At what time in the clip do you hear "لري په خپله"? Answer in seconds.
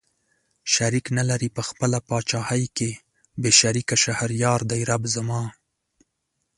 1.29-1.97